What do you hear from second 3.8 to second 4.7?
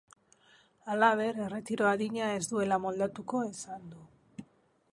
du.